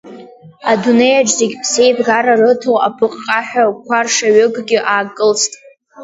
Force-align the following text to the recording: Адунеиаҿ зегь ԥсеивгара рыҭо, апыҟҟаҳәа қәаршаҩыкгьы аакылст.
Адунеиаҿ 0.71 1.29
зегь 1.37 1.55
ԥсеивгара 1.61 2.33
рыҭо, 2.41 2.73
апыҟҟаҳәа 2.87 3.63
қәаршаҩыкгьы 3.85 4.79
аакылст. 4.93 5.51